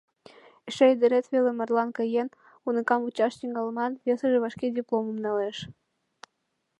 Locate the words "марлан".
1.57-1.89